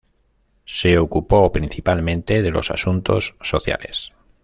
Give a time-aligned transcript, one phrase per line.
[0.65, 4.13] Se ocupó principalmente de los asuntos sociales.